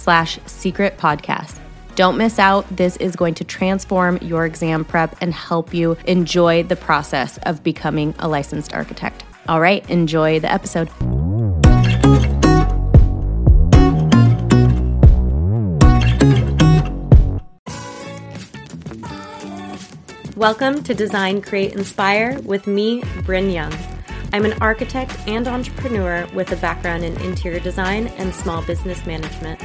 [0.00, 1.58] slash secret podcast.
[1.94, 2.66] Don't miss out.
[2.74, 7.62] This is going to transform your exam prep and help you enjoy the process of
[7.62, 9.22] becoming a licensed architect.
[9.46, 10.88] All right, enjoy the episode.
[20.34, 23.74] Welcome to Design, Create, Inspire with me, Bryn Young.
[24.32, 29.60] I'm an architect and entrepreneur with a background in interior design and small business management.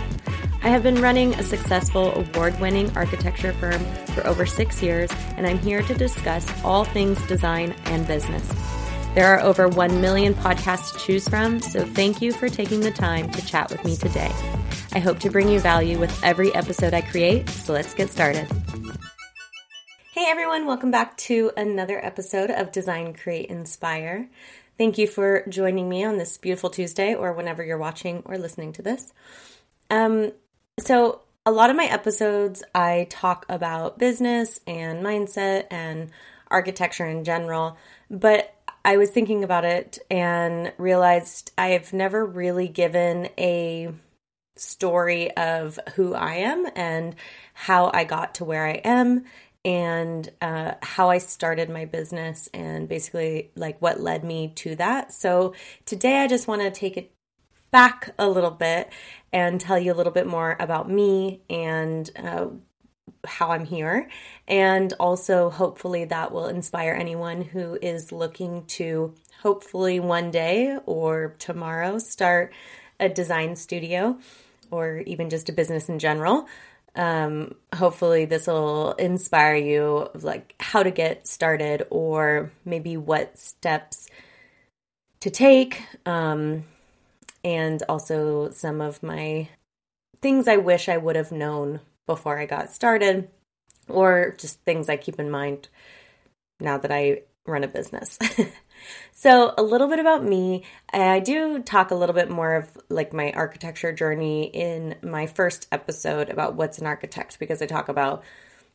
[0.66, 3.86] I have been running a successful award winning architecture firm
[4.16, 8.52] for over six years, and I'm here to discuss all things design and business.
[9.14, 12.90] There are over 1 million podcasts to choose from, so thank you for taking the
[12.90, 14.32] time to chat with me today.
[14.94, 18.48] I hope to bring you value with every episode I create, so let's get started.
[20.14, 24.32] Hey everyone, welcome back to another episode of Design, Create, Inspire.
[24.80, 28.74] Thank you for joining me on this beautiful Tuesday or whenever you're watching or listening
[28.74, 29.14] to this.
[29.92, 30.32] Um,
[30.80, 36.10] so, a lot of my episodes, I talk about business and mindset and
[36.50, 37.78] architecture in general,
[38.10, 43.94] but I was thinking about it and realized I've never really given a
[44.58, 47.16] story of who I am and
[47.54, 49.26] how I got to where I am
[49.64, 55.12] and uh, how I started my business and basically like what led me to that.
[55.12, 57.12] So today I just want to take it
[57.72, 58.90] back a little bit
[59.34, 62.48] and tell you a little bit more about me and uh,
[63.26, 64.10] how I'm here.
[64.48, 71.36] And also, hopefully, that will inspire anyone who is looking to hopefully one day or
[71.40, 72.54] tomorrow start
[73.00, 74.18] a design studio
[74.72, 76.48] or even just a business in general.
[76.96, 84.08] Um, hopefully, this will inspire you like how to get started or maybe what steps
[85.20, 85.82] to take.
[86.06, 86.64] Um,
[87.46, 89.48] and also some of my
[90.20, 93.30] things I wish I would have known before I got started,
[93.88, 95.70] or just things I keep in mind
[96.60, 98.18] now that I run a business.
[99.12, 100.64] so, a little bit about me.
[100.92, 105.68] I do talk a little bit more of like my architecture journey in my first
[105.72, 108.24] episode about what's an architect because I talk about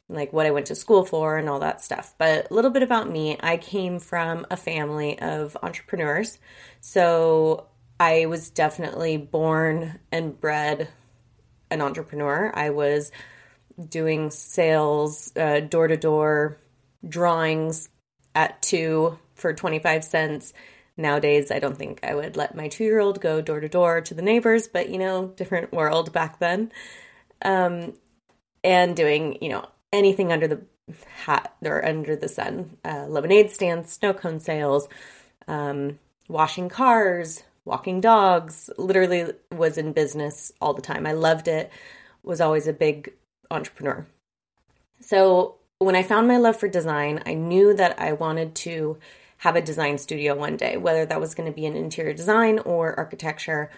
[0.08, 2.14] like what I went to school for and all that stuff.
[2.18, 3.36] But a little bit about me.
[3.40, 6.38] I came from a family of entrepreneurs.
[6.80, 7.66] So,
[8.00, 10.88] I was definitely born and bred
[11.70, 12.50] an entrepreneur.
[12.52, 13.12] I was
[13.88, 16.58] doing sales, door to door
[17.06, 17.90] drawings
[18.34, 20.54] at two for 25 cents.
[20.96, 24.00] Nowadays, I don't think I would let my two year old go door to door
[24.00, 26.72] to the neighbors, but you know, different world back then.
[27.42, 27.92] Um,
[28.64, 30.62] and doing, you know, anything under the
[31.06, 34.88] hat or under the sun uh, lemonade stands, snow cone sales,
[35.46, 41.06] um, washing cars, walking dogs, literally was in business all the time.
[41.06, 41.70] I loved it,
[42.22, 43.12] was always a big
[43.50, 44.06] entrepreneur.
[45.00, 48.98] So when I found my love for design, I knew that I wanted to
[49.38, 52.58] have a design studio one day, whether that was going to be an interior design
[52.58, 53.70] or architecture.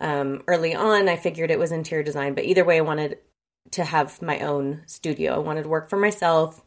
[0.00, 3.18] Um, early on, I figured it was interior design, but either way, I wanted
[3.72, 5.34] to have my own studio.
[5.34, 6.62] I wanted to work for myself.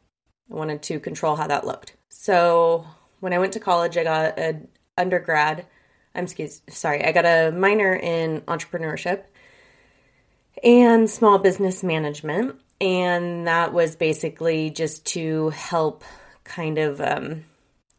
[0.51, 1.95] I wanted to control how that looked.
[2.09, 2.85] So
[3.21, 5.65] when I went to college, I got an undergrad
[6.15, 9.23] I'm excuse sorry, I got a minor in entrepreneurship
[10.63, 12.55] and small business management.
[12.81, 16.03] And that was basically just to help
[16.43, 17.43] kind of um,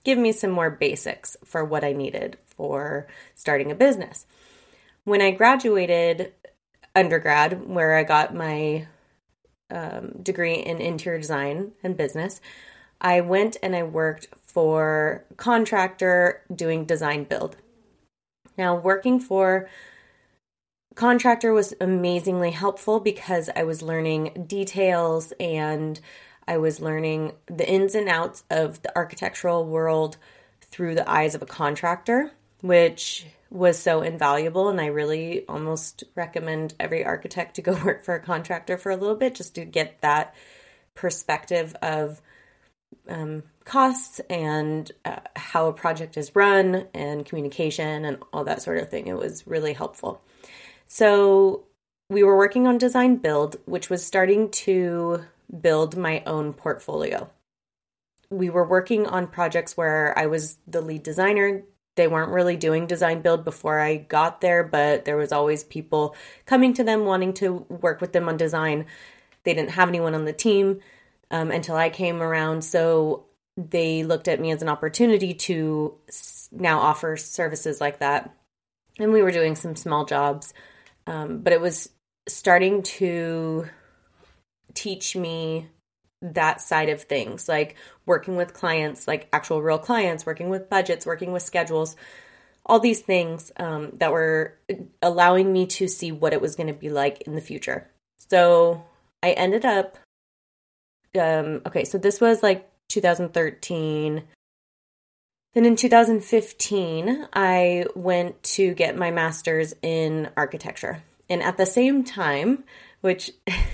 [0.04, 4.26] give me some more basics for what I needed for starting a business.
[5.04, 6.32] When I graduated
[6.94, 8.86] undergrad, where I got my
[9.70, 12.40] um, degree in interior design and business,
[13.00, 17.56] I went and I worked for contractor doing design build.
[18.56, 19.68] Now, working for
[20.94, 25.98] contractor was amazingly helpful because I was learning details and
[26.46, 30.16] I was learning the ins and outs of the architectural world
[30.60, 34.68] through the eyes of a contractor, which was so invaluable.
[34.68, 38.96] And I really almost recommend every architect to go work for a contractor for a
[38.96, 40.34] little bit just to get that
[40.94, 42.20] perspective of
[43.08, 48.78] um, costs and uh, how a project is run and communication and all that sort
[48.78, 49.06] of thing.
[49.06, 50.22] It was really helpful.
[50.86, 51.64] So
[52.08, 55.24] we were working on design build, which was starting to
[55.60, 57.30] build my own portfolio.
[58.30, 61.62] We were working on projects where I was the lead designer.
[61.96, 66.14] They weren't really doing design build before I got there, but there was always people
[66.46, 68.86] coming to them wanting to work with them on design.
[69.44, 70.80] They didn't have anyone on the team
[71.30, 72.62] um, until I came around.
[72.62, 75.94] So they looked at me as an opportunity to
[76.52, 78.34] now offer services like that.
[78.98, 80.52] And we were doing some small jobs
[81.10, 81.90] um, but it was
[82.28, 83.66] starting to
[84.74, 85.68] teach me
[86.22, 91.06] that side of things, like working with clients, like actual real clients, working with budgets,
[91.06, 91.96] working with schedules,
[92.64, 94.56] all these things um, that were
[95.02, 97.90] allowing me to see what it was going to be like in the future.
[98.28, 98.84] So
[99.22, 99.98] I ended up,
[101.18, 104.22] um, okay, so this was like 2013.
[105.54, 111.02] Then in 2015, I went to get my master's in architecture.
[111.28, 112.64] And at the same time,
[113.00, 113.30] which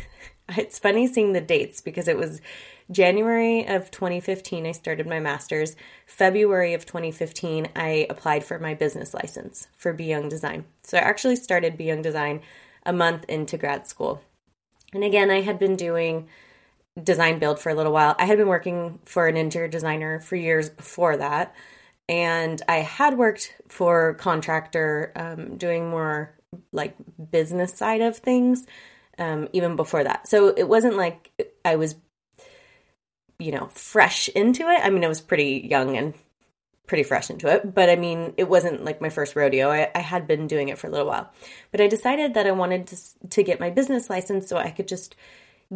[0.57, 2.41] it's funny seeing the dates because it was
[2.91, 5.75] January of 2015, I started my master's.
[6.07, 10.65] February of 2015, I applied for my business license for Be Young Design.
[10.85, 12.43] So I actually started Be Young Design
[12.85, 14.23] a month into grad school.
[14.95, 16.29] And again, I had been doing
[17.03, 18.15] design build for a little while.
[18.19, 21.55] I had been working for an interior designer for years before that.
[22.09, 26.35] And I had worked for contractor um, doing more
[26.73, 26.95] like
[27.31, 28.67] business side of things
[29.19, 30.29] um, even before that.
[30.29, 31.33] So it wasn't like
[31.65, 31.97] I was,
[33.39, 34.81] you know, fresh into it.
[34.83, 36.15] I mean, I was pretty young and
[36.87, 39.69] pretty fresh into it, but I mean, it wasn't like my first rodeo.
[39.71, 41.33] I, I had been doing it for a little while,
[41.73, 44.87] but I decided that I wanted to, to get my business license so I could
[44.87, 45.17] just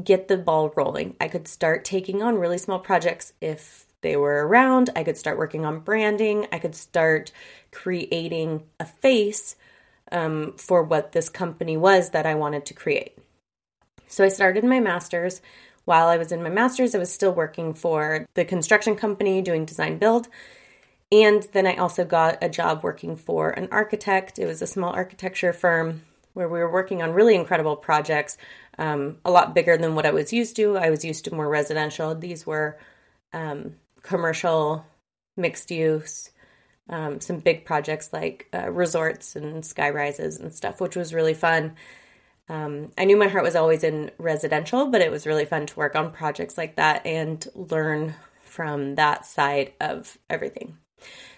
[0.02, 1.16] get the ball rolling.
[1.20, 4.90] I could start taking on really small projects if they were around.
[4.96, 6.46] I could start working on branding.
[6.52, 7.32] I could start
[7.70, 9.56] creating a face
[10.12, 13.19] um, for what this company was that I wanted to create.
[14.06, 15.40] So I started my master's.
[15.84, 19.64] While I was in my master's, I was still working for the construction company doing
[19.64, 20.28] design build.
[21.12, 24.38] And then I also got a job working for an architect.
[24.38, 26.02] It was a small architecture firm
[26.35, 28.37] where we were working on really incredible projects,
[28.79, 30.77] um, a lot bigger than what I was used to.
[30.77, 32.15] I was used to more residential.
[32.15, 32.79] These were
[33.32, 34.87] um, commercial,
[35.37, 36.31] mixed use,
[36.88, 41.35] um, some big projects like uh, resorts and sky rises and stuff, which was really
[41.35, 41.77] fun.
[42.49, 45.77] Um, I knew my heart was always in residential, but it was really fun to
[45.77, 50.77] work on projects like that and learn from that side of everything.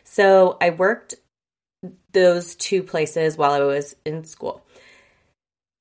[0.05, 1.15] So I worked
[2.13, 4.65] those two places while I was in school.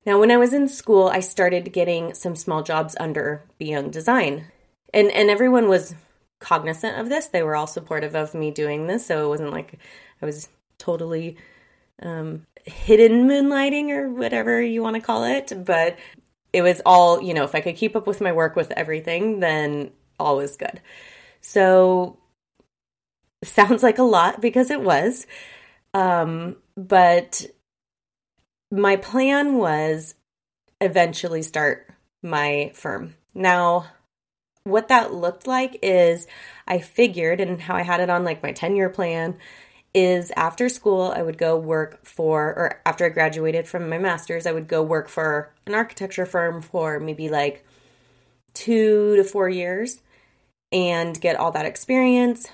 [0.05, 3.91] Now, when I was in school, I started getting some small jobs under Be Young
[3.91, 4.45] Design.
[4.93, 5.93] And, and everyone was
[6.39, 7.27] cognizant of this.
[7.27, 9.77] They were all supportive of me doing this, so it wasn't like
[10.21, 10.49] I was
[10.79, 11.37] totally
[12.01, 15.53] um, hidden moonlighting or whatever you want to call it.
[15.63, 15.97] But
[16.51, 19.39] it was all, you know, if I could keep up with my work with everything,
[19.39, 20.81] then all was good.
[21.41, 22.17] So
[23.43, 25.25] sounds like a lot because it was.
[25.93, 27.45] Um, but
[28.71, 30.15] my plan was
[30.79, 31.89] eventually start
[32.23, 33.15] my firm.
[33.33, 33.87] Now,
[34.63, 36.27] what that looked like is
[36.67, 39.37] I figured, and how I had it on like my 10 year plan
[39.93, 44.45] is after school, I would go work for, or after I graduated from my master's,
[44.45, 47.65] I would go work for an architecture firm for maybe like
[48.53, 50.01] two to four years
[50.71, 52.47] and get all that experience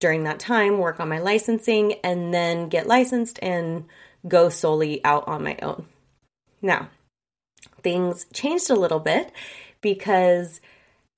[0.00, 3.84] during that time, work on my licensing, and then get licensed and
[4.26, 5.86] go solely out on my own.
[6.62, 6.88] Now,
[7.82, 9.32] things changed a little bit
[9.80, 10.60] because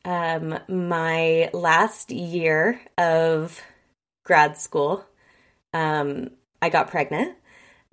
[0.04, 3.60] um, my last year of
[4.24, 5.04] grad school,
[5.72, 6.30] um,
[6.60, 7.36] I got pregnant.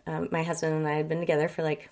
[0.05, 1.89] Um, my husband and I had been together for like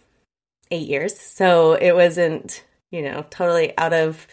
[0.71, 4.27] eight years, so it wasn't, you know, totally out of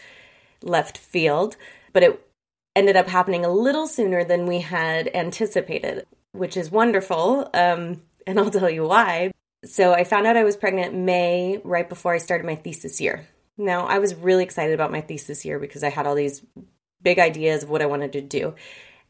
[0.61, 1.55] left field,
[1.93, 2.27] but it
[2.75, 7.49] ended up happening a little sooner than we had anticipated, which is wonderful.
[7.53, 9.31] Um, and I'll tell you why.
[9.63, 13.27] So I found out I was pregnant May, right before I started my thesis year.
[13.57, 16.45] Now, I was really excited about my thesis year because I had all these
[17.01, 18.55] big ideas of what I wanted to do.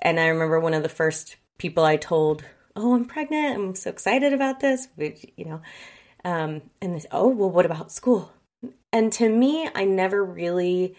[0.01, 2.43] And I remember one of the first people I told,
[2.75, 3.55] Oh, I'm pregnant.
[3.55, 4.87] I'm so excited about this.
[4.97, 5.61] You know,
[6.25, 8.33] Um, and this, oh, well, what about school?
[8.91, 10.95] And to me, I never really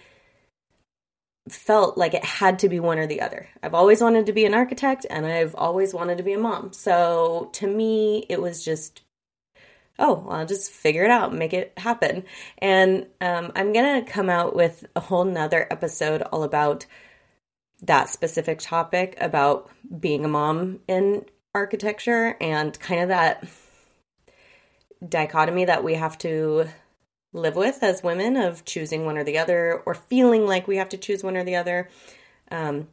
[1.48, 3.48] felt like it had to be one or the other.
[3.62, 6.72] I've always wanted to be an architect and I've always wanted to be a mom.
[6.72, 9.02] So to me, it was just,
[9.98, 12.24] oh, well, I'll just figure it out, make it happen.
[12.58, 16.86] And um, I'm going to come out with a whole nother episode all about
[17.82, 21.24] that specific topic about being a mom in
[21.54, 23.46] architecture and kind of that
[25.06, 26.66] dichotomy that we have to
[27.36, 30.88] live with as women of choosing one or the other or feeling like we have
[30.88, 31.88] to choose one or the other
[32.50, 32.88] um,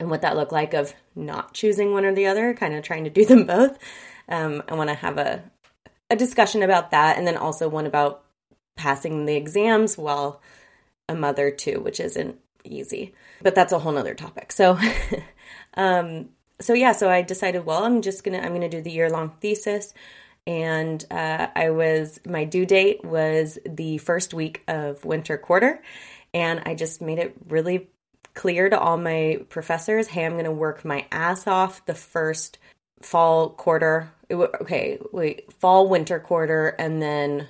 [0.00, 3.04] and what that looked like of not choosing one or the other kind of trying
[3.04, 3.78] to do them both.
[4.28, 5.42] Um, i want to have a,
[6.10, 8.24] a discussion about that and then also one about
[8.76, 10.40] passing the exams while
[11.08, 14.52] a mother too which isn't easy but that's a whole nother topic.
[14.52, 14.78] So
[15.74, 16.30] um
[16.60, 19.30] so yeah so i decided well i'm just gonna i'm gonna do the year long
[19.40, 19.94] thesis
[20.48, 25.82] and uh, I was my due date was the first week of winter quarter,
[26.32, 27.90] and I just made it really
[28.32, 32.56] clear to all my professors, hey, I'm going to work my ass off the first
[33.02, 34.10] fall quarter.
[34.32, 37.46] Okay, wait, fall winter quarter, and then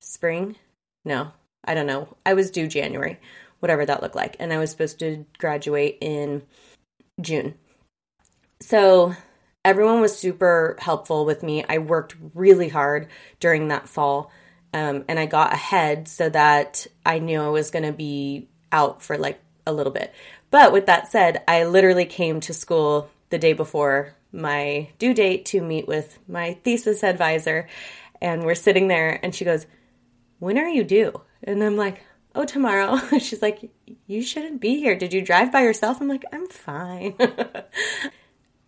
[0.00, 0.56] spring.
[1.04, 1.30] No,
[1.62, 2.08] I don't know.
[2.24, 3.18] I was due January,
[3.58, 6.40] whatever that looked like, and I was supposed to graduate in
[7.20, 7.52] June.
[8.62, 9.14] So
[9.64, 11.64] everyone was super helpful with me.
[11.68, 13.08] I worked really hard
[13.40, 14.30] during that fall.
[14.72, 19.02] Um, and I got ahead so that I knew I was going to be out
[19.02, 20.14] for like a little bit.
[20.50, 25.44] But with that said, I literally came to school the day before my due date
[25.46, 27.68] to meet with my thesis advisor.
[28.22, 29.66] And we're sitting there, and she goes,
[30.38, 31.20] When are you due?
[31.42, 32.02] And I'm like,
[32.34, 32.98] Oh, tomorrow.
[33.18, 33.70] She's like,
[34.06, 34.94] You shouldn't be here.
[34.94, 36.00] Did you drive by yourself?
[36.00, 37.14] I'm like, I'm fine.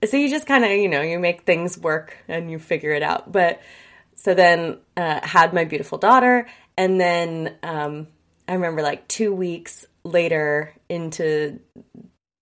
[0.05, 3.03] so you just kind of you know you make things work and you figure it
[3.03, 3.31] out.
[3.31, 3.61] But
[4.15, 8.07] so then uh, had my beautiful daughter and then um,
[8.49, 11.59] i remember like two weeks later into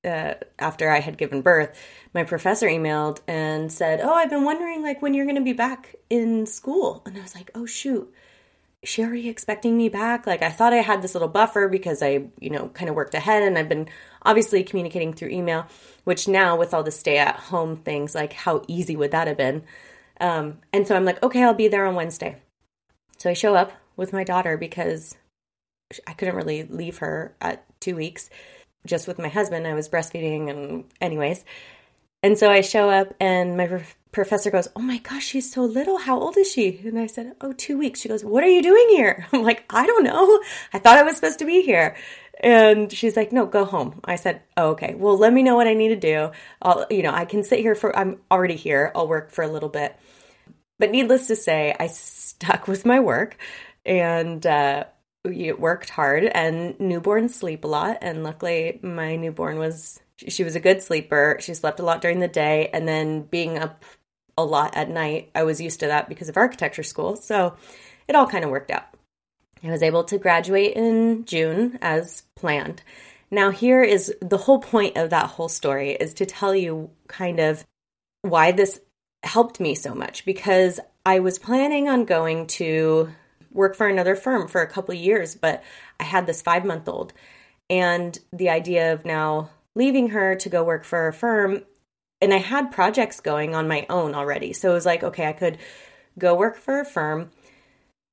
[0.04, 1.78] uh, after i had given birth
[2.14, 5.52] my professor emailed and said oh i've been wondering like when you're going to be
[5.52, 7.02] back in school.
[7.06, 8.12] And i was like oh shoot.
[8.82, 10.26] She already expecting me back?
[10.26, 13.12] Like, I thought I had this little buffer because I, you know, kind of worked
[13.12, 13.88] ahead and I've been
[14.22, 15.66] obviously communicating through email,
[16.04, 19.36] which now with all the stay at home things, like, how easy would that have
[19.36, 19.62] been?
[20.20, 22.36] Um, and so I'm like, okay, I'll be there on Wednesday.
[23.18, 25.16] So I show up with my daughter because
[26.06, 28.30] I couldn't really leave her at two weeks
[28.86, 29.66] just with my husband.
[29.66, 31.44] I was breastfeeding and, anyways.
[32.22, 35.98] And so I show up, and my professor goes, Oh my gosh, she's so little.
[35.98, 36.80] How old is she?
[36.84, 38.00] And I said, Oh, two weeks.
[38.00, 39.26] She goes, What are you doing here?
[39.32, 40.40] I'm like, I don't know.
[40.72, 41.96] I thought I was supposed to be here.
[42.42, 44.00] And she's like, No, go home.
[44.04, 46.30] I said, oh, Okay, well, let me know what I need to do.
[46.60, 48.92] I'll, you know, I can sit here for, I'm already here.
[48.94, 49.96] I'll work for a little bit.
[50.78, 53.36] But needless to say, I stuck with my work
[53.84, 54.84] and, uh,
[55.24, 57.98] worked hard and newborns sleep a lot.
[58.00, 61.38] And luckily, my newborn was she was a good sleeper.
[61.40, 63.84] She slept a lot during the day, and then being up
[64.36, 65.30] a lot at night.
[65.34, 67.16] I was used to that because of architecture school.
[67.16, 67.56] So
[68.08, 68.86] it all kind of worked out.
[69.62, 72.82] I was able to graduate in June as planned.
[73.30, 77.38] Now, here is the whole point of that whole story is to tell you kind
[77.38, 77.64] of
[78.22, 78.80] why this
[79.22, 83.10] helped me so much because I was planning on going to
[83.52, 85.62] work for another firm for a couple years, but
[85.98, 87.12] I had this five month old.
[87.68, 91.64] And the idea of now leaving her to go work for a firm
[92.20, 94.52] and I had projects going on my own already.
[94.52, 95.58] So it was like, okay, I could
[96.18, 97.30] go work for a firm,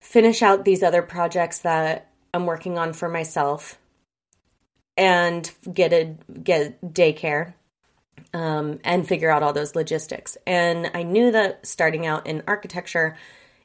[0.02, 3.78] finish out these other projects that I'm working on for myself,
[4.96, 7.54] and get a get daycare
[8.34, 10.38] um, and figure out all those logistics.
[10.48, 13.18] And I knew that starting out in architecture,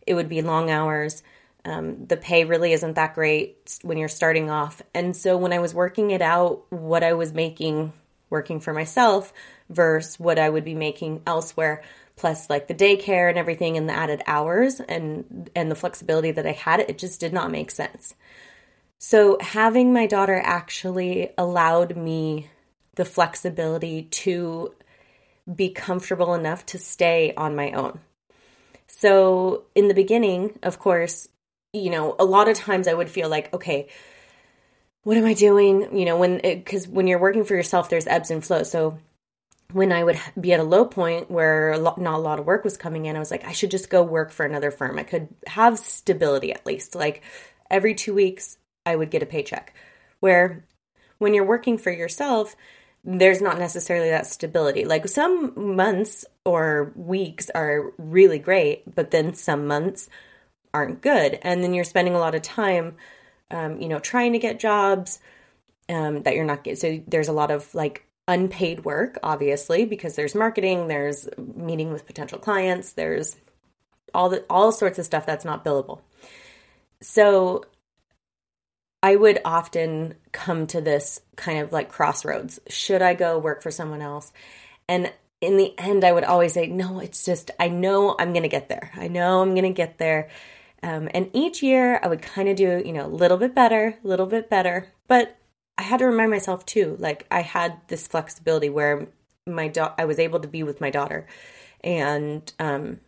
[0.07, 1.23] it would be long hours.
[1.65, 4.83] Um, the pay really isn't that great when you're starting off.
[4.95, 7.93] And so when I was working it out, what I was making
[8.31, 9.33] working for myself
[9.69, 11.83] versus what I would be making elsewhere
[12.17, 16.47] plus like the daycare and everything and the added hours and and the flexibility that
[16.47, 18.15] I had it just did not make sense.
[18.99, 22.49] So having my daughter actually allowed me
[22.95, 24.75] the flexibility to
[25.53, 27.99] be comfortable enough to stay on my own.
[28.87, 31.29] So in the beginning, of course,
[31.73, 33.89] you know, a lot of times I would feel like, okay,
[35.05, 35.97] what am I doing?
[35.97, 38.71] You know, when because when you're working for yourself, there's ebbs and flows.
[38.71, 38.99] So
[39.73, 42.77] when I would be at a low point where not a lot of work was
[42.77, 44.99] coming in, I was like, I should just go work for another firm.
[44.99, 46.95] I could have stability at least.
[46.95, 47.23] Like
[47.71, 49.75] every two weeks, I would get a paycheck.
[50.21, 50.65] Where
[51.19, 52.55] when you're working for yourself,
[53.03, 54.85] there's not necessarily that stability.
[54.85, 60.09] Like some months or weeks are really great, but then some months
[60.75, 61.39] aren't good.
[61.43, 62.97] And then you're spending a lot of time,
[63.51, 65.21] um, you know, trying to get jobs
[65.89, 66.77] um, that you're not getting.
[66.77, 72.07] So there's a lot of like unpaid work, obviously, because there's marketing, there's meeting with
[72.07, 73.37] potential clients, there's
[74.15, 76.01] all the all sorts of stuff that's not billable.
[77.01, 77.65] So
[79.03, 82.61] I would often come to this kind of like crossroads.
[82.69, 84.33] Should I go work for someone else?
[84.89, 88.45] And in the end, I would always say, no, it's just, I know I'm going
[88.45, 88.93] to get there.
[88.95, 90.29] I know I'm going to get there.
[90.83, 93.99] Um, and each year I would kind of do, you know, a little bit better,
[94.03, 94.89] a little bit better.
[95.07, 95.37] But
[95.79, 99.09] I had to remind myself too, like I had this flexibility where
[99.47, 101.27] my da- I was able to be with my daughter
[101.83, 103.01] and um,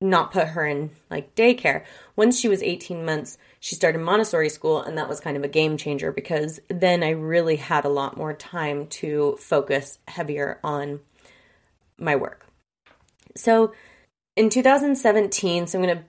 [0.00, 1.84] not put her in like daycare.
[2.16, 5.48] Once she was 18 months, she started Montessori school, and that was kind of a
[5.48, 11.00] game changer because then I really had a lot more time to focus heavier on
[11.98, 12.46] my work.
[13.36, 13.72] So
[14.36, 16.04] in 2017, so I'm going to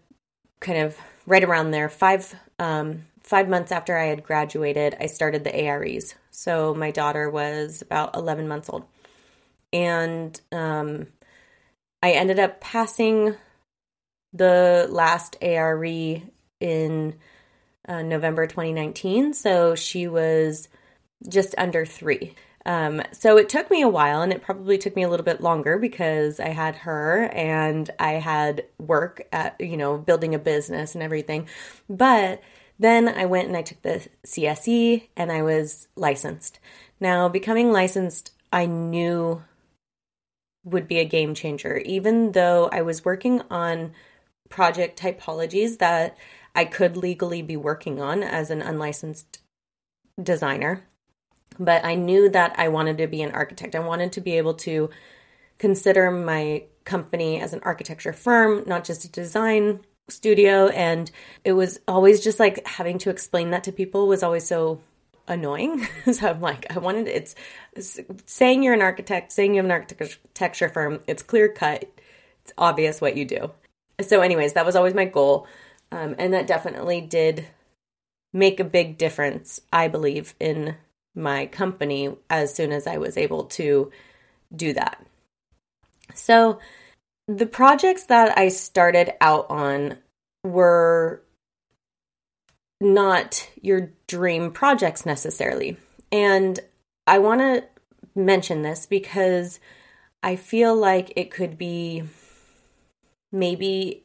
[0.64, 5.44] kind of right around there, five um, five months after I had graduated, I started
[5.44, 6.16] the AREs.
[6.32, 8.86] So my daughter was about 11 months old,
[9.72, 11.08] and um,
[12.02, 13.36] I ended up passing
[14.34, 15.86] the last ARE
[16.60, 17.16] in
[17.88, 19.34] uh, November 2019.
[19.34, 20.70] So she was
[21.28, 22.36] just under three.
[22.66, 25.42] Um, so it took me a while and it probably took me a little bit
[25.42, 30.96] longer because I had her and I had work at, you know, building a business
[30.96, 31.48] and everything.
[31.90, 32.42] But
[32.80, 36.60] then I went and I took the CSE and I was licensed.
[37.00, 39.44] Now, becoming licensed, I knew
[40.64, 43.94] would be a game changer, even though I was working on
[44.50, 46.18] project typologies that
[46.56, 49.40] I could legally be working on as an unlicensed
[50.22, 50.86] designer.
[51.60, 53.76] But I knew that I wanted to be an architect.
[53.76, 54.90] I wanted to be able to
[55.60, 60.68] consider my company as an architecture firm, not just a design studio.
[60.68, 61.10] And
[61.44, 64.82] it was always just like having to explain that to people was always so
[65.28, 65.88] annoying.
[66.12, 67.36] so I'm like, I wanted it's,
[68.26, 71.86] saying you're an architect, saying you have an architecture firm, it's clear cut,
[72.42, 73.52] it's obvious what you do.
[74.02, 75.48] So, anyways, that was always my goal.
[75.92, 77.48] Um, and that definitely did
[78.34, 80.76] make a big difference, I believe, in
[81.16, 83.92] my company as soon as I was able to
[84.56, 85.06] do that.
[86.14, 86.60] So,
[87.28, 89.98] the projects that I started out on
[90.44, 91.24] were
[92.82, 95.78] not your dream projects necessarily.
[96.12, 96.60] And
[97.08, 97.64] I want to
[98.16, 99.60] mention this because
[100.22, 102.04] I feel like it could be
[103.32, 104.04] maybe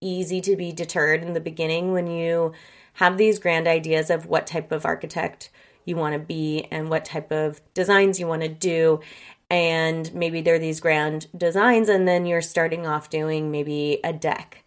[0.00, 2.52] easy to be deterred in the beginning when you
[2.94, 5.50] have these grand ideas of what type of architect
[5.84, 9.00] you want to be and what type of designs you want to do.
[9.50, 14.64] And maybe they're these grand designs, and then you're starting off doing maybe a deck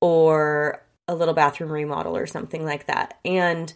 [0.00, 3.18] or a little bathroom remodel or something like that.
[3.24, 3.72] And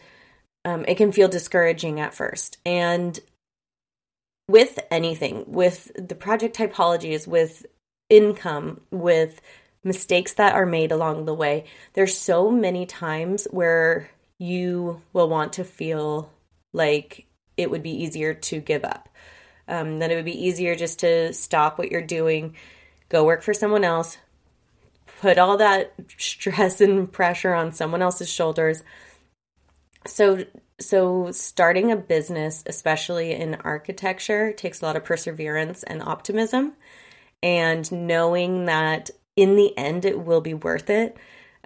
[0.64, 2.58] um, it can feel discouraging at first.
[2.66, 3.18] And
[4.46, 7.64] with anything, with the project typologies, with
[8.10, 9.40] income, with
[9.84, 11.64] mistakes that are made along the way.
[11.94, 16.30] There's so many times where you will want to feel
[16.72, 19.08] like it would be easier to give up.
[19.68, 22.56] Um, that it would be easier just to stop what you're doing,
[23.08, 24.18] go work for someone else,
[25.20, 28.82] put all that stress and pressure on someone else's shoulders.
[30.04, 30.44] So,
[30.80, 36.72] so starting a business, especially in architecture, takes a lot of perseverance and optimism,
[37.40, 41.16] and knowing that in the end, it will be worth it.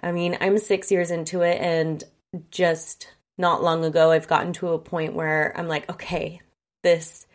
[0.01, 2.03] I mean, I'm six years into it, and
[2.51, 6.41] just not long ago, I've gotten to a point where I'm like, okay,
[6.83, 7.27] this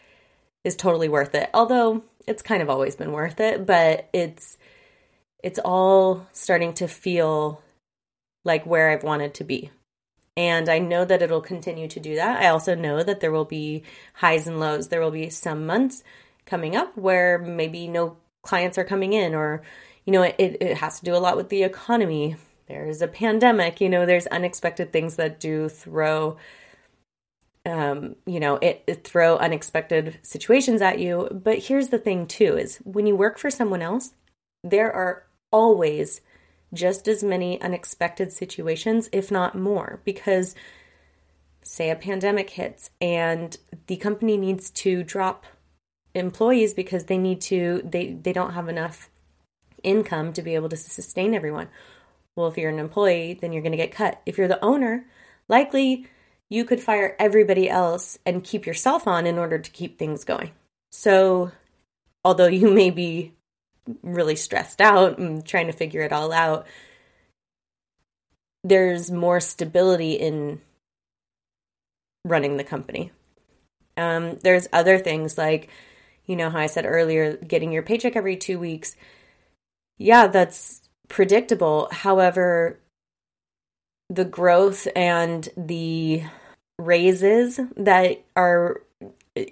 [0.65, 1.51] is totally worth it.
[1.55, 4.59] Although it's kind of always been worth it, but it's
[5.43, 7.63] it's all starting to feel
[8.45, 9.71] like where I've wanted to be.
[10.37, 12.43] And I know that it'll continue to do that.
[12.43, 13.83] I also know that there will be
[14.15, 14.89] highs and lows.
[14.89, 16.03] There will be some months
[16.47, 19.63] coming up where maybe no clients are coming in or
[20.05, 22.37] you know, it, it has to do a lot with the economy.
[22.81, 26.37] There's a pandemic, you know, there's unexpected things that do throw
[27.65, 31.29] um, you know, it, it throw unexpected situations at you.
[31.31, 34.15] But here's the thing too is when you work for someone else,
[34.65, 36.21] there are always
[36.75, 40.55] just as many unexpected situations, if not more, because
[41.63, 43.57] say a pandemic hits and
[43.87, 45.45] the company needs to drop
[46.15, 49.09] employees because they need to they they don't have enough
[49.83, 51.69] income to be able to sustain everyone.
[52.37, 54.23] Well, if you're an employee, then you're going to get cut.
[54.25, 55.07] If you're the owner,
[55.49, 56.07] likely
[56.49, 60.53] you could fire everybody else and keep yourself on in order to keep things going.
[60.91, 61.53] So,
[62.25, 63.33] although you may be
[64.03, 66.67] really stressed out and trying to figure it all out,
[68.65, 70.61] there's more stability in
[72.25, 73.11] running the company.
[73.97, 75.69] Um, there's other things like,
[76.27, 78.97] you know, how I said earlier, getting your paycheck every two weeks.
[79.99, 80.82] Yeah, that's
[81.13, 81.89] predictable.
[81.93, 82.81] However,
[84.09, 86.23] the growth and the
[86.79, 88.83] raises that are,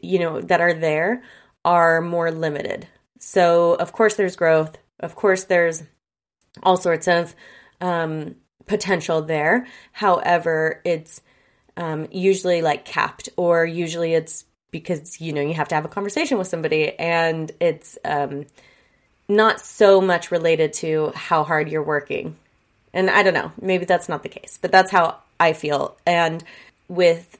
[0.02, 1.22] you know, that are there
[1.64, 2.88] are more limited.
[3.18, 4.78] So, of course, there's growth.
[5.00, 5.82] Of course, there's
[6.62, 7.34] all sorts of
[7.82, 9.66] um, potential there.
[9.92, 11.20] However, it's
[11.76, 15.88] um, usually like capped, or usually it's because you know you have to have a
[15.88, 18.46] conversation with somebody, and it's um,
[19.30, 22.36] not so much related to how hard you're working.
[22.92, 25.96] And I don't know, maybe that's not the case, but that's how I feel.
[26.04, 26.42] And
[26.88, 27.38] with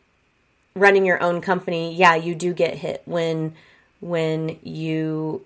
[0.75, 3.55] running your own company, yeah, you do get hit when
[4.01, 5.45] when you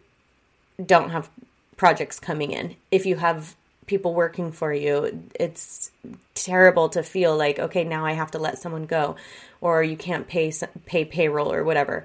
[0.85, 1.29] don't have
[1.77, 2.77] projects coming in.
[2.91, 5.91] If you have people working for you, it's
[6.35, 9.17] terrible to feel like okay, now I have to let someone go
[9.63, 10.53] or you can't pay
[10.85, 12.05] pay payroll or whatever.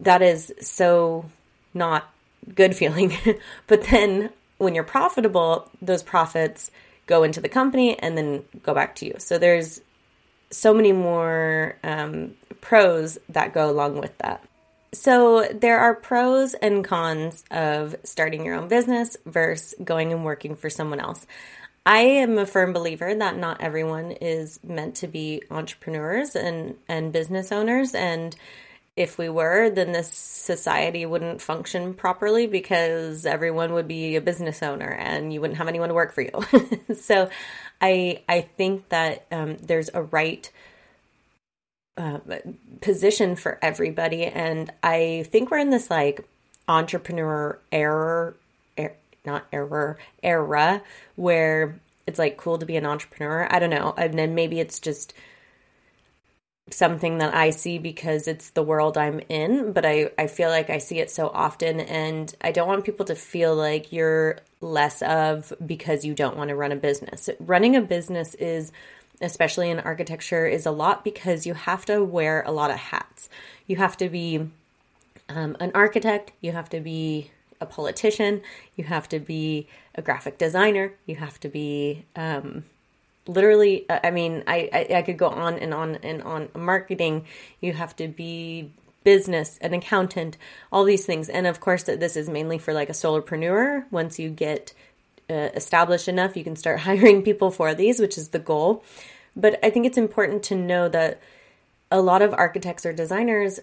[0.00, 1.26] That is so
[1.74, 2.10] not
[2.54, 3.12] good feeling.
[3.66, 6.70] but then when you're profitable, those profits
[7.06, 9.14] go into the company and then go back to you.
[9.18, 9.80] So there's
[10.50, 14.42] so many more um, pros that go along with that.
[14.92, 20.56] So, there are pros and cons of starting your own business versus going and working
[20.56, 21.26] for someone else.
[21.84, 27.12] I am a firm believer that not everyone is meant to be entrepreneurs and, and
[27.12, 27.94] business owners.
[27.94, 28.34] And
[28.96, 34.62] if we were, then this society wouldn't function properly because everyone would be a business
[34.62, 36.94] owner and you wouldn't have anyone to work for you.
[36.94, 37.28] so
[37.80, 40.50] I I think that um, there's a right
[41.98, 42.18] uh,
[42.80, 44.24] position for everybody.
[44.24, 46.26] And I think we're in this like
[46.68, 48.36] entrepreneur error,
[48.78, 50.82] er, not error, era
[51.16, 53.46] where it's like cool to be an entrepreneur.
[53.50, 53.94] I don't know.
[53.96, 55.14] And then maybe it's just
[56.70, 60.68] something that I see because it's the world I'm in, but I, I feel like
[60.68, 61.80] I see it so often.
[61.80, 66.48] And I don't want people to feel like you're less of because you don't want
[66.48, 67.30] to run a business.
[67.38, 68.72] Running a business is
[69.20, 73.28] especially in architecture, is a lot because you have to wear a lot of hats.
[73.66, 74.50] You have to be
[75.28, 78.42] um, an architect, you have to be a politician,
[78.76, 82.64] you have to be a graphic designer, you have to be um,
[83.26, 86.48] literally, I mean, I, I, I could go on and on and on.
[86.54, 87.26] Marketing,
[87.60, 88.70] you have to be
[89.04, 90.36] business, an accountant,
[90.72, 91.28] all these things.
[91.28, 93.84] And of course, this is mainly for like a solopreneur.
[93.90, 94.72] Once you get
[95.30, 98.82] uh, established enough, you can start hiring people for these, which is the goal.
[99.36, 101.20] But I think it's important to know that
[101.90, 103.60] a lot of architects or designers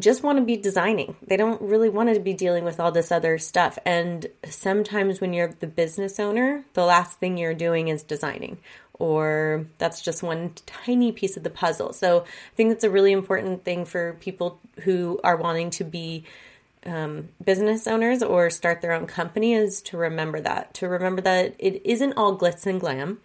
[0.00, 1.16] just want to be designing.
[1.24, 3.78] They don't really want to be dealing with all this other stuff.
[3.86, 8.58] And sometimes when you're the business owner, the last thing you're doing is designing,
[8.94, 11.92] or that's just one tiny piece of the puzzle.
[11.92, 16.24] So I think it's a really important thing for people who are wanting to be
[16.84, 21.54] um, business owners or start their own company is to remember that, to remember that
[21.58, 23.20] it isn't all glitz and glam.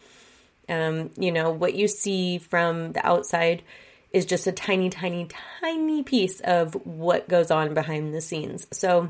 [0.69, 3.63] Um, you know, what you see from the outside
[4.11, 5.27] is just a tiny, tiny,
[5.61, 8.67] tiny piece of what goes on behind the scenes.
[8.71, 9.09] So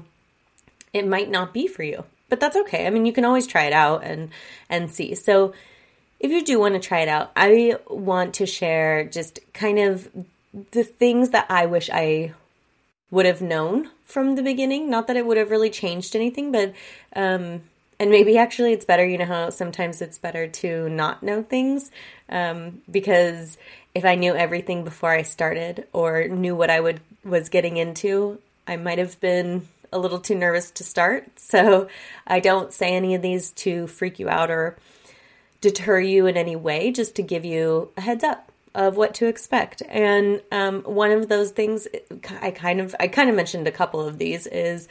[0.94, 2.86] it might not be for you, but that's okay.
[2.86, 4.30] I mean, you can always try it out and
[4.70, 5.16] and see.
[5.16, 5.54] So
[6.20, 10.10] if you do want to try it out, I want to share just kind of
[10.72, 12.34] the things that I wish I
[13.10, 14.90] would have known from the beginning.
[14.90, 16.74] Not that it would have really changed anything, but
[17.16, 17.62] um,
[18.02, 19.06] and maybe actually it's better.
[19.06, 21.92] You know how sometimes it's better to not know things
[22.30, 23.60] um, because
[23.94, 28.40] if I knew everything before I started or knew what I would was getting into,
[28.66, 31.28] I might have been a little too nervous to start.
[31.38, 31.90] So
[32.26, 34.78] I don't say any of these to freak you out or
[35.60, 39.28] deter you in any way, just to give you a heads up of what to
[39.28, 39.84] expect.
[39.88, 41.88] And um, one of those things
[42.42, 44.88] I kind of I kind of mentioned a couple of these is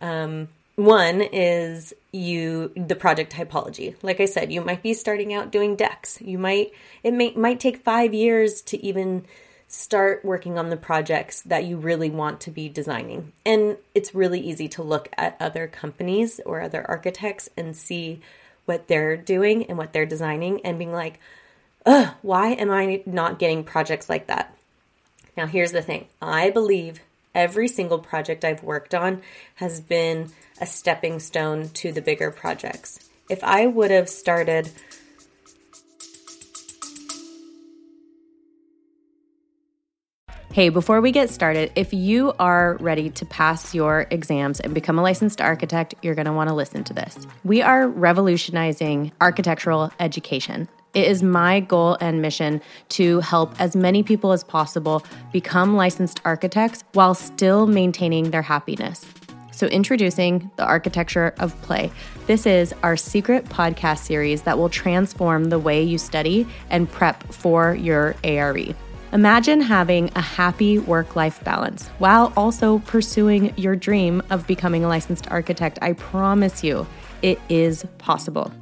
[0.00, 3.94] um, one is you the project typology.
[4.02, 6.20] Like I said, you might be starting out doing decks.
[6.20, 9.24] You might it may might take 5 years to even
[9.68, 13.32] start working on the projects that you really want to be designing.
[13.44, 18.20] And it's really easy to look at other companies or other architects and see
[18.66, 21.18] what they're doing and what they're designing and being like,
[21.86, 24.56] ugh, why am I not getting projects like that?
[25.36, 27.00] Now, here's the thing I believe
[27.34, 29.22] every single project I've worked on
[29.56, 33.10] has been a stepping stone to the bigger projects.
[33.28, 34.70] If I would have started
[40.54, 45.00] Hey, before we get started, if you are ready to pass your exams and become
[45.00, 47.26] a licensed architect, you're going to want to listen to this.
[47.42, 50.68] We are revolutionizing architectural education.
[50.94, 56.20] It is my goal and mission to help as many people as possible become licensed
[56.24, 59.04] architects while still maintaining their happiness.
[59.50, 61.92] So, introducing the architecture of play.
[62.26, 67.22] This is our secret podcast series that will transform the way you study and prep
[67.32, 68.74] for your ARE.
[69.12, 74.88] Imagine having a happy work life balance while also pursuing your dream of becoming a
[74.88, 75.78] licensed architect.
[75.82, 76.84] I promise you,
[77.22, 78.52] it is possible.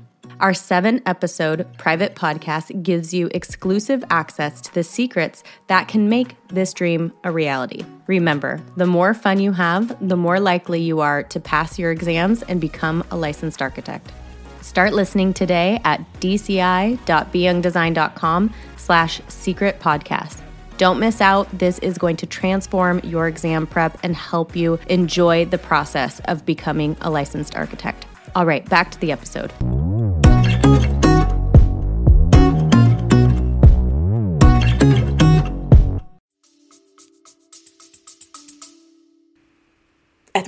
[0.42, 6.34] Our seven episode private podcast gives you exclusive access to the secrets that can make
[6.48, 7.84] this dream a reality.
[8.08, 12.42] Remember, the more fun you have, the more likely you are to pass your exams
[12.42, 14.10] and become a licensed architect.
[14.62, 20.42] Start listening today at dci.beyoungdesign.com slash secret podcast.
[20.76, 21.56] Don't miss out.
[21.56, 26.44] This is going to transform your exam prep and help you enjoy the process of
[26.44, 28.06] becoming a licensed architect.
[28.34, 29.52] All right, back to the episode.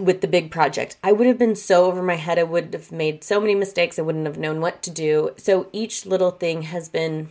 [0.00, 0.96] With the big project.
[1.02, 2.38] I would have been so over my head.
[2.38, 3.98] I would have made so many mistakes.
[3.98, 5.30] I wouldn't have known what to do.
[5.36, 7.28] So each little thing has been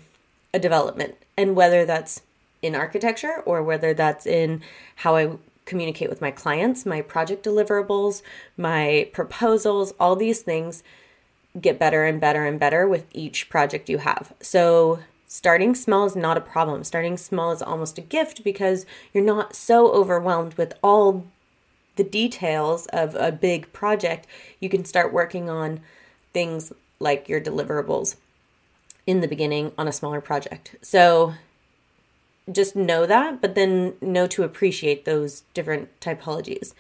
[0.53, 1.15] a development.
[1.35, 2.21] And whether that's
[2.61, 4.61] in architecture or whether that's in
[4.97, 5.31] how I
[5.65, 8.21] communicate with my clients, my project deliverables,
[8.57, 10.83] my proposals, all these things
[11.59, 14.33] get better and better and better with each project you have.
[14.41, 16.83] So starting small is not a problem.
[16.83, 21.25] Starting small is almost a gift because you're not so overwhelmed with all
[21.95, 24.27] the details of a big project.
[24.59, 25.81] You can start working on
[26.33, 28.15] things like your deliverables
[29.05, 30.75] in the beginning on a smaller project.
[30.81, 31.33] So
[32.51, 36.73] just know that, but then know to appreciate those different typologies.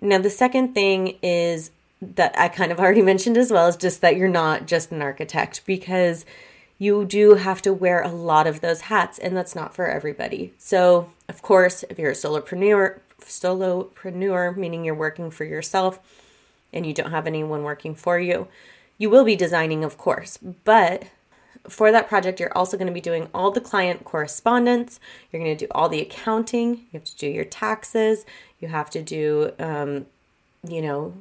[0.00, 4.00] Now, the second thing is that I kind of already mentioned as well is just
[4.00, 6.24] that you're not just an architect because
[6.78, 10.54] you do have to wear a lot of those hats, and that's not for everybody.
[10.56, 15.98] So, of course, if you're a solopreneur, solopreneur, meaning you're working for yourself
[16.72, 18.48] and you don't have anyone working for you,
[18.98, 21.04] you will be designing, of course, but
[21.68, 24.98] for that project, you're also going to be doing all the client correspondence.
[25.30, 26.70] You're going to do all the accounting.
[26.70, 28.24] You have to do your taxes.
[28.60, 30.06] You have to do, um,
[30.66, 31.14] you know,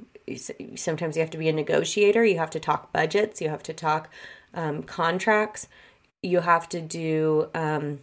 [0.76, 2.24] sometimes you have to be a negotiator.
[2.24, 3.42] You have to talk budgets.
[3.42, 4.10] You have to talk
[4.54, 5.68] um, contracts.
[6.22, 8.00] You have to do um,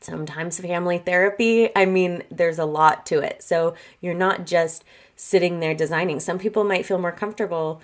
[0.00, 1.70] sometimes family therapy.
[1.76, 3.42] I mean, there's a lot to it.
[3.42, 4.84] So you're not just
[5.16, 6.20] sitting there designing.
[6.20, 7.80] Some people might feel more comfortable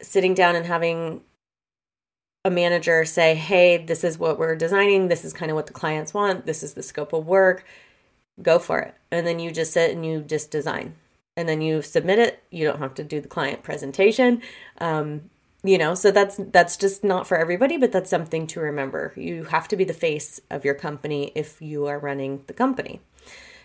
[0.00, 1.22] sitting down and having
[2.44, 5.72] a manager say, hey, this is what we're designing, this is kind of what the
[5.72, 7.64] clients want, this is the scope of work,
[8.40, 8.94] go for it.
[9.12, 10.96] And then you just sit and you just design.
[11.36, 12.42] And then you submit it.
[12.50, 14.42] You don't have to do the client presentation.
[14.78, 15.30] Um,
[15.64, 19.12] you know, so that's that's just not for everybody, but that's something to remember.
[19.16, 23.00] You have to be the face of your company if you are running the company.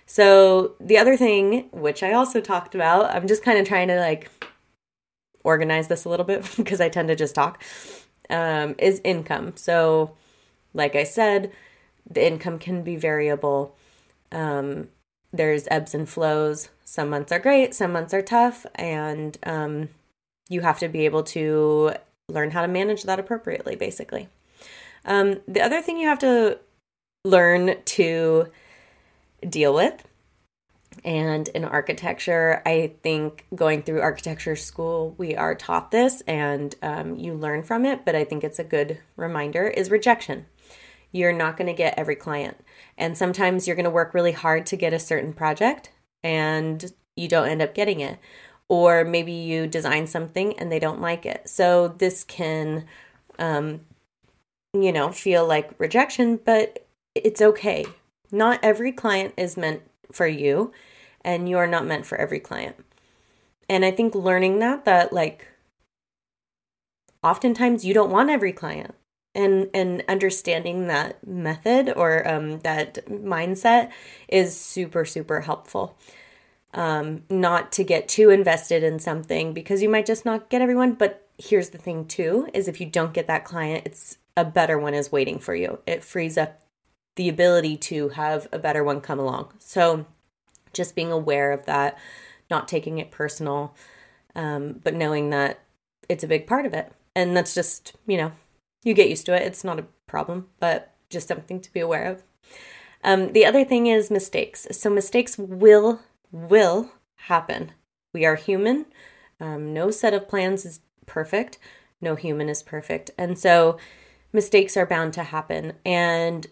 [0.05, 3.99] So the other thing, which I also talked about, I'm just kind of trying to
[3.99, 4.29] like
[5.43, 7.63] organize this a little bit because I tend to just talk
[8.29, 9.53] um, is income.
[9.55, 10.15] So,
[10.73, 11.51] like I said,
[12.09, 13.75] the income can be variable.
[14.31, 14.89] Um,
[15.33, 16.69] there's ebbs and flows.
[16.83, 19.89] Some months are great, some months are tough, and um,
[20.49, 21.93] you have to be able to
[22.29, 24.29] learn how to manage that appropriately, basically.
[25.05, 26.59] Um, the other thing you have to
[27.23, 28.47] learn to
[29.49, 30.03] deal with
[31.03, 37.15] and in architecture, I think going through architecture school, we are taught this and um,
[37.15, 40.45] you learn from it, but I think it's a good reminder is rejection.
[41.11, 42.57] You're not going to get every client.
[42.97, 45.91] And sometimes you're going to work really hard to get a certain project
[46.23, 48.17] and you don't end up getting it.
[48.69, 51.47] Or maybe you design something and they don't like it.
[51.47, 52.85] So this can,
[53.39, 53.81] um,
[54.73, 57.85] you know, feel like rejection, but it's okay.
[58.31, 60.73] Not every client is meant for you
[61.21, 62.75] and you are not meant for every client.
[63.69, 65.47] And I think learning that that like
[67.23, 68.95] oftentimes you don't want every client
[69.35, 73.91] and and understanding that method or um, that mindset
[74.27, 75.97] is super super helpful
[76.73, 80.93] um, not to get too invested in something because you might just not get everyone
[80.93, 84.77] but here's the thing too is if you don't get that client it's a better
[84.77, 86.61] one is waiting for you it frees up
[87.15, 90.05] the ability to have a better one come along so
[90.77, 91.97] just being aware of that,
[92.49, 93.75] not taking it personal,
[94.35, 95.59] um, but knowing that
[96.07, 96.93] it's a big part of it.
[97.15, 98.31] And that's just, you know,
[98.83, 99.41] you get used to it.
[99.41, 102.23] It's not a problem, but just something to be aware of.
[103.03, 104.67] Um, the other thing is mistakes.
[104.71, 106.01] So mistakes will
[106.31, 107.71] will happen.
[108.13, 108.85] We are human.
[109.39, 111.57] Um, no set of plans is perfect.
[112.01, 113.77] No human is perfect, and so
[114.31, 115.73] mistakes are bound to happen.
[115.85, 116.47] And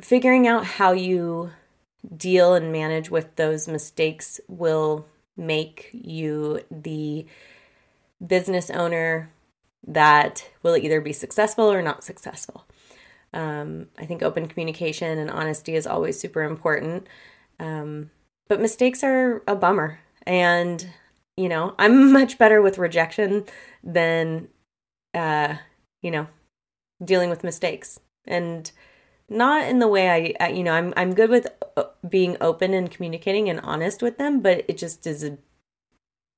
[0.00, 1.50] figuring out how you
[2.16, 7.26] deal and manage with those mistakes will make you the
[8.24, 9.30] business owner
[9.86, 12.66] that will either be successful or not successful.
[13.32, 17.06] Um, I think open communication and honesty is always super important.
[17.58, 18.10] Um,
[18.48, 20.00] but mistakes are a bummer.
[20.26, 20.86] And,
[21.36, 23.44] you know, I'm much better with rejection
[23.82, 24.48] than,
[25.12, 25.56] uh,
[26.02, 26.26] you know,
[27.04, 28.00] dealing with mistakes.
[28.26, 28.70] And
[29.28, 32.90] not in the way I, you know, I'm, I'm good with uh, being open and
[32.90, 35.38] communicating and honest with them, but it just is a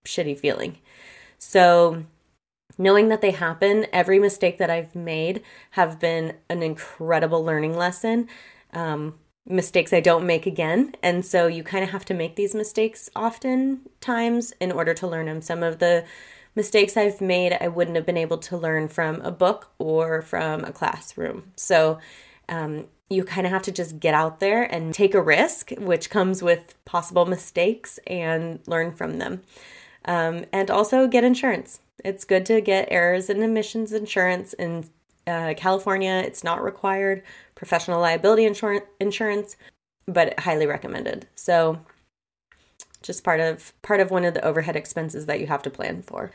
[0.07, 0.79] shitty feeling.
[1.39, 2.05] So,
[2.79, 5.43] knowing that they happen, every mistake that I've made
[5.73, 8.29] have been an incredible learning lesson.
[8.73, 10.95] Um, mistakes I don't make again.
[11.03, 15.07] And so you kind of have to make these mistakes often times in order to
[15.07, 15.41] learn them.
[15.41, 16.05] Some of the
[16.55, 20.65] mistakes I've made, I wouldn't have been able to learn from a book or from
[20.65, 21.53] a classroom.
[21.55, 21.99] So
[22.49, 26.11] um, you kind of have to just get out there and take a risk, which
[26.11, 29.43] comes with possible mistakes, and learn from them.
[30.05, 31.81] Um, and also get insurance.
[32.05, 34.53] It's good to get errors and omissions insurance.
[34.55, 34.85] In
[35.27, 37.23] uh, California, it's not required.
[37.55, 39.57] Professional liability insur- insurance,
[40.07, 41.27] but highly recommended.
[41.35, 41.81] So,
[43.03, 46.03] just part of part of one of the overhead expenses that you have to plan
[46.03, 46.33] for.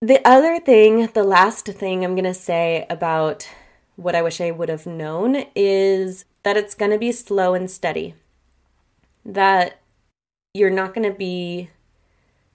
[0.00, 3.48] The other thing, the last thing I'm going to say about
[3.96, 7.70] what I wish I would have known is that it's going to be slow and
[7.70, 8.14] steady.
[9.24, 9.80] That
[10.54, 11.68] you're not going to be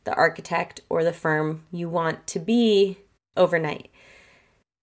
[0.06, 2.98] the architect or the firm you want to be
[3.38, 3.90] overnight.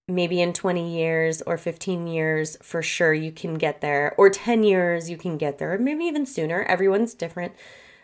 [0.08, 4.64] Maybe in 20 years or 15 years, for sure you can get there, or 10
[4.64, 6.62] years you can get there, or maybe even sooner.
[6.64, 7.54] Everyone's different,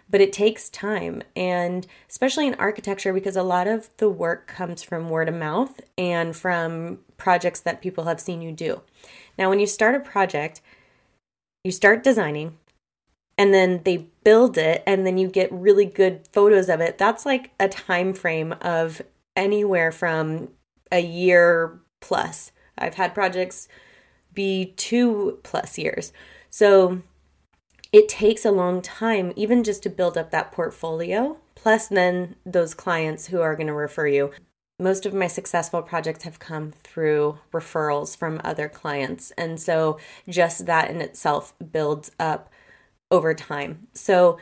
[0.09, 1.23] but it takes time.
[1.35, 5.81] And especially in architecture, because a lot of the work comes from word of mouth
[5.99, 8.83] and from projects that people have seen you do.
[9.37, 10.61] Now, when you start a project,
[11.65, 12.57] you start designing,
[13.39, 17.25] and then they build it and then you get really good photos of it that's
[17.25, 19.01] like a time frame of
[19.37, 20.49] anywhere from
[20.91, 22.53] a year plus.
[22.77, 23.69] I've had projects
[24.35, 26.13] be two plus years.
[26.51, 27.03] So
[27.93, 32.75] it takes a long time even just to build up that portfolio plus then those
[32.75, 34.31] clients who are going to refer you.
[34.79, 40.67] Most of my successful projects have come through referrals from other clients and so just
[40.67, 42.49] that in itself builds up
[43.11, 43.89] over time.
[43.93, 44.39] So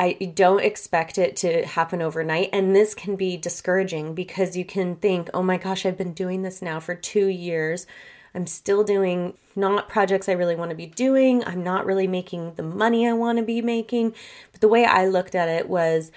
[0.00, 2.48] I don't expect it to happen overnight.
[2.54, 6.40] And this can be discouraging because you can think, oh my gosh, I've been doing
[6.40, 7.86] this now for two years.
[8.34, 11.44] I'm still doing not projects I really want to be doing.
[11.44, 14.14] I'm not really making the money I want to be making.
[14.52, 16.12] But the way I looked at it was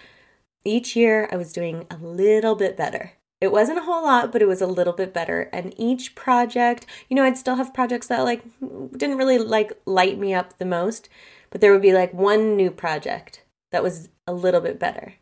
[0.63, 3.11] each year I was doing a little bit better.
[3.41, 5.49] It wasn't a whole lot, but it was a little bit better.
[5.51, 10.17] And each project, you know, I'd still have projects that like didn't really like light
[10.17, 11.09] me up the most
[11.53, 13.42] but there would be like one new project
[13.73, 15.15] that was a little bit better.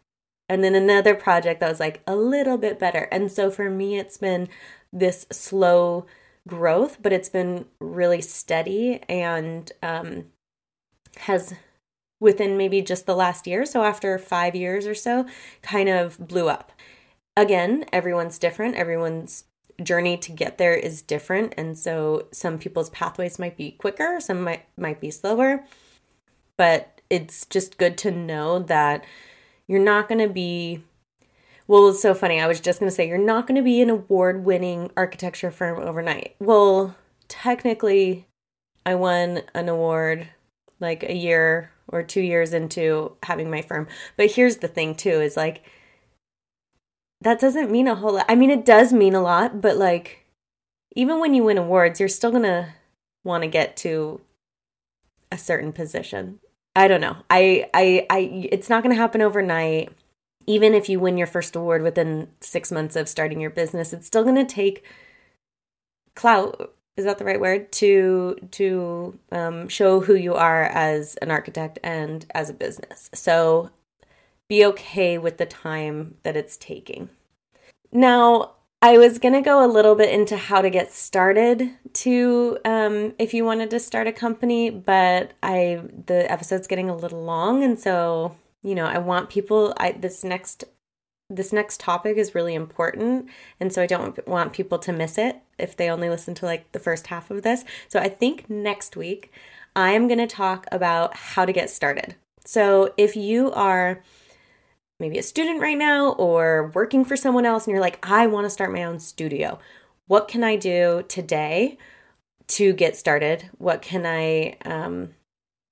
[0.48, 3.08] And then another project that was like a little bit better.
[3.12, 4.50] And so for me, it's been
[4.92, 6.06] this slow
[6.48, 10.26] growth, but it's been really steady and um,
[11.22, 11.56] has
[12.20, 13.66] within maybe just the last year.
[13.66, 15.26] So after five years or so,
[15.62, 16.74] kind of blew up.
[17.38, 18.76] Again, everyone's different.
[18.76, 19.46] Everyone's
[19.82, 21.54] journey to get there is different.
[21.58, 25.64] And so some people's pathways might be quicker, some might, might be slower
[26.62, 29.06] but it's just good to know that
[29.67, 30.84] you're not going to be
[31.67, 32.41] well, it's so funny.
[32.41, 35.80] I was just going to say you're not going to be an award-winning architecture firm
[35.80, 36.36] overnight.
[36.38, 36.95] Well,
[37.30, 38.28] technically
[38.86, 40.28] I won an award
[40.82, 43.88] like a year or 2 years into having my firm.
[44.17, 45.63] But here's the thing too is like
[47.21, 48.26] that doesn't mean a whole lot.
[48.28, 50.26] I mean, it does mean a lot, but like
[50.95, 52.74] even when you win awards, you're still to
[53.24, 54.19] want to get to
[55.32, 56.39] a certain position.
[56.75, 57.17] I don't know.
[57.29, 58.19] I I I
[58.51, 59.89] it's not going to happen overnight.
[60.47, 64.07] Even if you win your first award within 6 months of starting your business, it's
[64.07, 64.84] still going to take
[66.15, 71.32] clout is that the right word to to um, show who you are as an
[71.32, 73.69] architect and as a business so
[74.49, 77.09] be okay with the time that it's taking
[77.91, 78.51] now
[78.84, 83.13] I was going to go a little bit into how to get started to um,
[83.19, 87.63] if you wanted to start a company, but I the episode's getting a little long
[87.63, 90.63] and so, you know, I want people I this next
[91.29, 93.29] this next topic is really important.
[93.59, 96.71] And so I don't want people to miss it if they only listen to like
[96.71, 97.63] the first half of this.
[97.88, 99.32] So I think next week
[99.75, 102.15] I am going to talk about how to get started.
[102.43, 104.01] So if you are
[105.02, 108.45] maybe a student right now or working for someone else and you're like, I want
[108.45, 109.60] to start my own studio,
[110.08, 111.78] what can I do today
[112.47, 113.49] to get started?
[113.58, 115.16] What can I, um,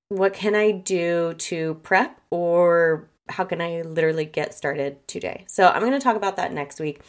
[0.10, 5.46] what can I do to prep or how can I literally get started today?
[5.48, 7.02] So I'm going to talk about that next week.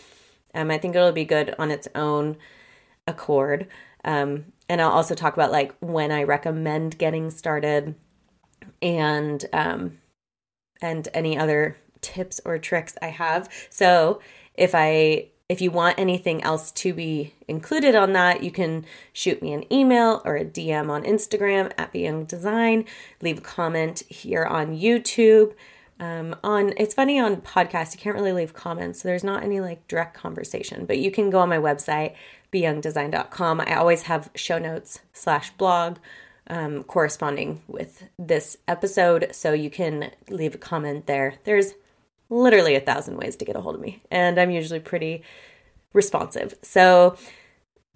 [0.55, 2.37] Um, I think it'll be good on its own
[3.07, 3.67] accord.
[4.05, 7.95] Um, and I'll also talk about like when I recommend getting started
[8.83, 9.99] and um,
[10.83, 13.49] and any other tips or tricks I have.
[13.71, 14.21] So
[14.55, 19.43] if I if you want anything else to be included on that, you can shoot
[19.43, 22.85] me an email or a DM on Instagram at Be Young Design.
[23.21, 25.53] Leave a comment here on YouTube.
[25.99, 29.61] Um, on it's funny on podcasts you can't really leave comments, so there's not any
[29.61, 30.87] like direct conversation.
[30.87, 32.15] But you can go on my website
[32.53, 33.61] beyoungdesign.com.
[33.61, 35.99] I always have show notes slash blog
[36.47, 41.35] um, corresponding with this episode, so you can leave a comment there.
[41.45, 41.75] There's
[42.31, 45.23] literally a thousand ways to get a hold of me, and I'm usually pretty
[45.93, 46.55] responsive.
[46.63, 47.17] So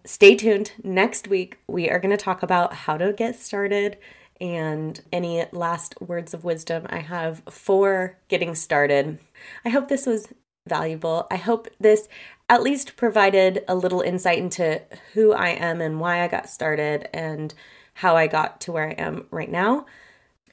[0.04, 0.72] stay tuned.
[0.82, 3.96] Next week, we are going to talk about how to get started
[4.40, 9.18] and any last words of wisdom I have for getting started.
[9.64, 10.28] I hope this was
[10.68, 11.26] valuable.
[11.30, 12.08] I hope this
[12.48, 14.82] at least provided a little insight into
[15.12, 17.54] who I am and why I got started and
[17.94, 19.86] how I got to where I am right now.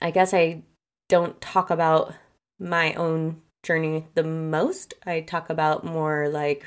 [0.02, 0.62] I guess I
[1.10, 2.14] don't talk about
[2.60, 4.94] my own journey the most.
[5.06, 6.66] I talk about more like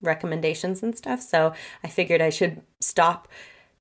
[0.00, 1.20] recommendations and stuff.
[1.22, 3.28] So I figured I should stop,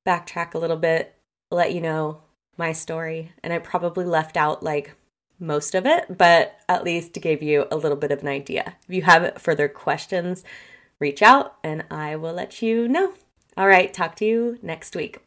[0.06, 1.16] backtrack a little bit,
[1.50, 2.22] let you know
[2.58, 3.32] my story.
[3.44, 4.96] And I probably left out like
[5.40, 8.76] most of it, but at least gave you a little bit of an idea.
[8.88, 10.44] If you have further questions,
[11.00, 13.14] reach out and I will let you know.
[13.58, 15.20] All right, talk to you next week.